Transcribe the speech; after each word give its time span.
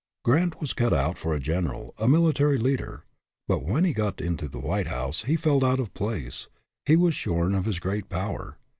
Grant 0.25 0.59
was 0.59 0.73
cut 0.73 0.93
out 0.93 1.19
for 1.19 1.35
a 1.35 1.39
general, 1.39 1.93
a 1.99 2.07
military 2.07 2.57
leader; 2.57 3.05
but 3.47 3.63
when 3.63 3.83
he 3.85 3.93
got 3.93 4.19
into 4.19 4.47
the 4.47 4.57
White 4.57 4.87
House 4.87 5.25
he 5.25 5.35
felt 5.35 5.63
out 5.63 5.79
of 5.79 5.93
place, 5.93 6.47
he 6.87 6.95
was 6.95 7.13
shorn 7.13 7.53
of 7.53 7.65
his 7.65 7.77
great 7.79 8.09
power. 8.09 8.57